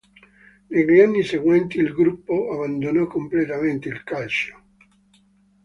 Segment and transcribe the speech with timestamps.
[0.69, 4.59] Negli anni seguenti il gruppo abbandonò completamente il calcio.